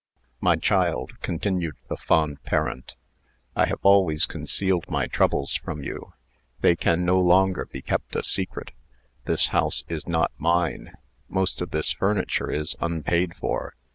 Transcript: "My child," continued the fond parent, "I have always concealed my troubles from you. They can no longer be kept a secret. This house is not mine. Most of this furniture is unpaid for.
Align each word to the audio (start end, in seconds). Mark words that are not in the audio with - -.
"My 0.39 0.55
child," 0.55 1.13
continued 1.21 1.75
the 1.87 1.95
fond 1.95 2.41
parent, 2.41 2.95
"I 3.55 3.65
have 3.67 3.77
always 3.83 4.25
concealed 4.25 4.89
my 4.89 5.05
troubles 5.05 5.53
from 5.57 5.83
you. 5.83 6.13
They 6.61 6.75
can 6.75 7.05
no 7.05 7.19
longer 7.19 7.65
be 7.67 7.83
kept 7.83 8.15
a 8.15 8.23
secret. 8.23 8.71
This 9.25 9.49
house 9.49 9.83
is 9.89 10.07
not 10.07 10.31
mine. 10.39 10.93
Most 11.29 11.61
of 11.61 11.69
this 11.69 11.91
furniture 11.91 12.49
is 12.49 12.75
unpaid 12.81 13.35
for. 13.35 13.75